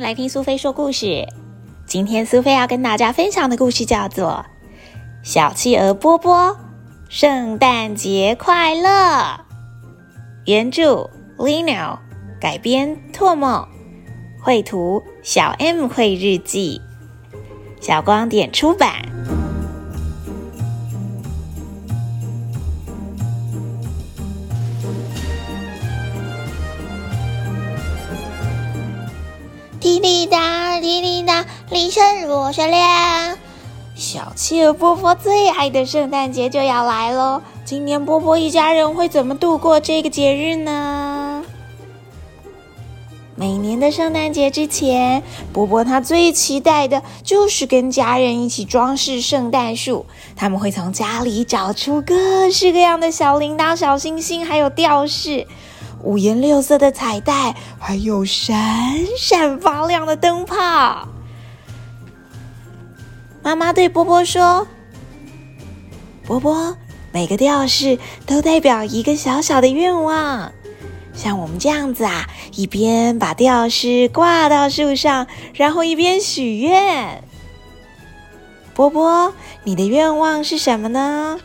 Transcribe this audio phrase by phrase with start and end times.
[0.00, 1.26] 来听苏菲说故事。
[1.86, 4.44] 今天苏菲要跟大家分享的故事叫做
[5.28, 6.56] 《小企鹅波波
[7.08, 8.88] 圣诞节快乐》。
[10.46, 11.98] 原著 Lino，
[12.40, 13.66] 改编拓梦，
[14.40, 16.80] 绘图小 M 绘日记，
[17.80, 19.17] 小光点出版。
[29.98, 33.36] 滴滴答，滴滴答，铃声多响亮。
[33.96, 37.42] 小企鹅波波最爱的圣诞节就要来喽！
[37.64, 41.42] 今年波波一家人会怎么度过这个节日呢？
[43.34, 50.06] 每年的圣诞节之前，波波他最期待的就是跟家人一起装饰圣诞树。
[50.36, 55.48] 他们会从家里找出各式各样的小铃铛、小星星，还有吊饰。
[56.08, 58.56] 五颜六色的彩带，还有闪
[59.18, 61.06] 闪发亮的灯泡。
[63.42, 64.66] 妈妈对波波说
[66.24, 66.74] ：“波波，
[67.12, 70.50] 每个吊饰都代表一个小小的愿望。
[71.12, 77.22] 像我们这样子啊，一边把吊饰挂到树上，然后一边许愿。
[78.72, 81.38] 波波，你的愿望是什么呢？”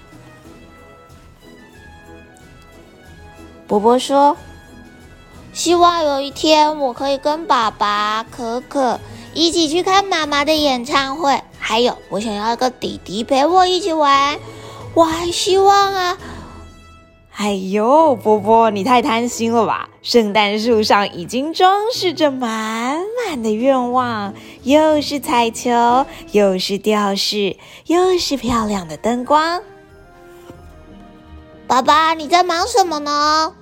[3.68, 4.38] 波波说
[5.54, 9.00] ：“希望有一天我可以跟爸爸、可可
[9.34, 11.40] 一起去看妈妈的演唱会。
[11.60, 14.38] 还有，我想要一个弟弟陪我一起玩。
[14.96, 16.18] 我还希望啊……
[17.36, 19.90] 哎呦，波波，你太贪心了吧！
[20.04, 29.62] 圣诞树上已经装饰着满满的愿望，又是彩球，又是吊饰，又是漂亮的灯光。
[31.66, 33.56] 爸爸，你在忙什么呢？”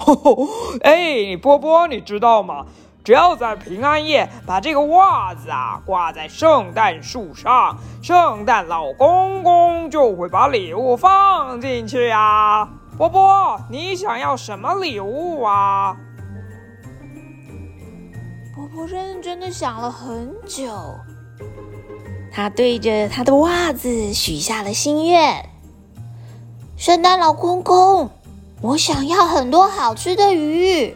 [0.82, 2.66] 哎，波波，你知道吗？
[3.02, 12.68] 只要在平安夜把这个袜子啊挂在圣诞树上，圣诞老公公就会把礼物放进去呀。
[12.98, 15.96] 波波，你想要什么礼物啊？
[18.54, 20.70] 波波认真的想了很久，
[22.30, 25.48] 他对着他的袜子许下了心愿：
[26.76, 28.10] 圣诞老公公。
[28.62, 30.94] 我想要很多好吃的鱼。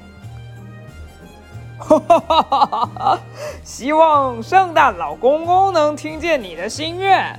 [3.63, 7.39] 希望圣诞老公公能听见你的心愿。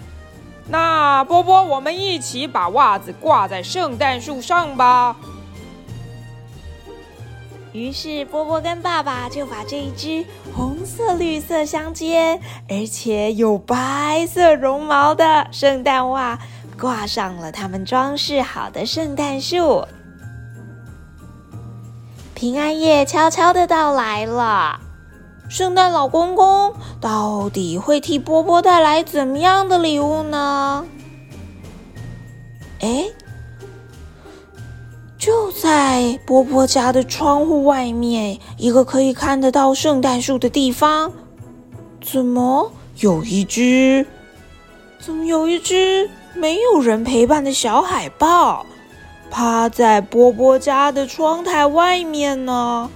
[0.68, 5.16] 那波波，我们一起把袜子挂在圣诞树上吧。
[7.72, 10.26] 于是波波跟爸爸就把这一只
[10.56, 16.40] 红色、绿色相间，而且有白色绒毛的圣诞袜
[16.80, 19.86] 挂上了他们装饰好的圣诞树。
[22.36, 24.82] 平安夜悄悄的到来了，
[25.50, 30.86] 圣诞老公公到底会替波波带来怎么样的礼物呢？
[32.82, 33.06] 哎，
[35.18, 41.14] 就在波波家的窗户外面，一个可以看得到圣诞树的地方，
[42.02, 42.70] 怎么
[43.00, 44.06] 有一只？
[45.00, 48.66] 怎么有一只没有人陪伴的小海豹？
[49.30, 52.90] 趴在波波家的窗台外面呢。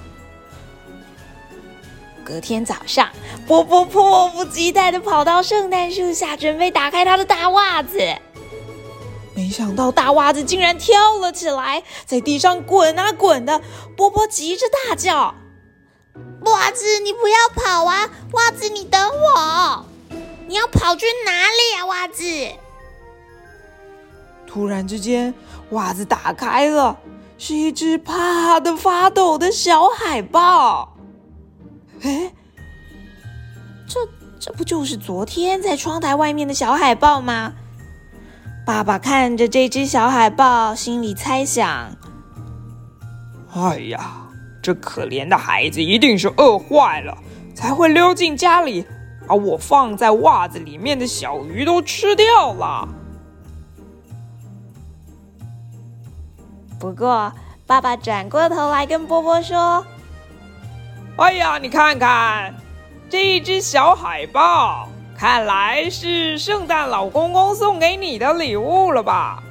[2.24, 3.10] 隔天早上，
[3.48, 7.98] 波波迫不及待的跑到圣诞树下，准备打开他的大袜子。
[9.36, 13.62] 没想到大袜子竟然跳了起来，在地上滚啊滚的。
[13.98, 15.34] 波波急着大叫
[16.46, 18.10] ：“袜子，你不要跑啊！
[18.34, 19.86] 袜子，你等我！
[20.48, 21.86] 你要跑去哪里啊？
[21.88, 22.24] 袜子！”
[24.46, 25.34] 突然之间。
[25.72, 26.98] 袜子打开了，
[27.38, 30.98] 是一只怕的发抖的小海豹。
[32.02, 32.34] 哎，
[33.88, 34.00] 这
[34.40, 37.54] 这不就是昨天在窗台外面的小海豹吗？
[38.66, 41.98] 爸爸看着这只小海豹，心里猜想：
[43.54, 44.28] 哎呀，
[44.62, 47.18] 这可怜的孩子一定是饿坏了，
[47.56, 48.86] 才会溜进家里，
[49.28, 52.88] 把我放在袜子里面的小鱼都吃掉了。
[56.80, 57.32] 不过，
[57.68, 59.86] 爸爸转过头来跟波波说
[61.20, 62.56] ：“哎呀，你看看
[63.10, 64.88] 这一只小海豹，
[65.18, 69.44] 看来是圣诞老公公送给你的礼物了吧？”“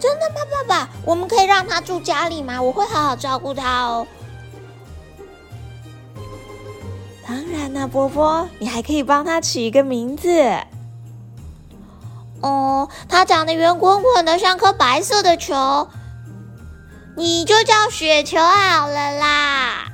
[0.00, 0.88] 真的吗，爸爸？
[1.04, 2.60] 我们可以让他住家里吗？
[2.60, 4.04] 我会好好照顾他哦。
[7.24, 10.28] ”“当然啦，波波，你还可以帮他取一个名字。
[12.42, 15.88] ”“哦，它长得圆滚滚的，像颗白色的球。”
[17.14, 19.84] 你就叫雪球好了啦！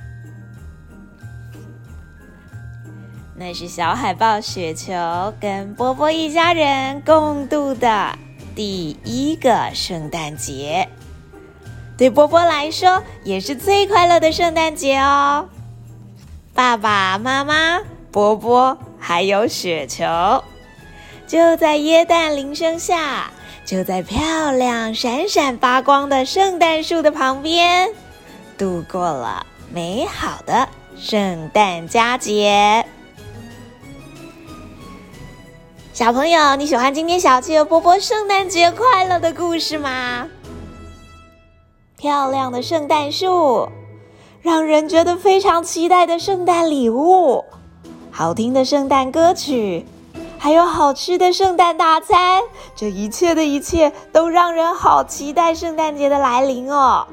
[3.34, 4.92] 那是小海豹雪球
[5.40, 8.16] 跟波波一家人共度的
[8.54, 10.88] 第一个圣诞节。
[11.96, 15.48] 对波波来说，也是最快乐的圣诞节哦。
[16.54, 17.80] 爸爸妈妈、
[18.12, 20.04] 波波还有雪球，
[21.28, 23.30] 就在耶诞铃声下，
[23.66, 27.90] 就在漂亮闪闪发光的圣诞树的旁边，
[28.56, 30.66] 度过了美好的
[30.96, 32.82] 圣诞佳节。
[35.92, 40.26] 小朋友，你喜欢今天小企鹅波波圣诞节快乐的故事吗？
[41.98, 43.68] 漂亮的圣诞树，
[44.40, 47.44] 让人觉得非常期待的圣诞礼物，
[48.10, 49.84] 好听的圣诞歌曲，
[50.38, 52.42] 还有好吃的圣诞大餐，
[52.74, 57.06] 这一切的一切都让人好期待圣诞节的来临哦！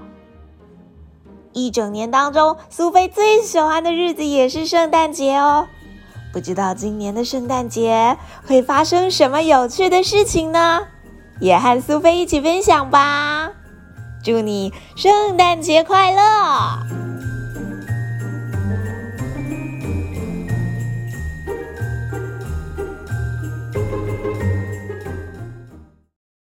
[1.52, 5.68] 一整年当中，苏菲最喜欢的日子也是圣诞节哦。
[6.32, 10.82] 不知道今年的圣诞节会发生什么有趣的事情呢？
[11.40, 13.52] 也和苏菲一起分享吧！
[14.24, 16.22] 祝你圣诞节快乐！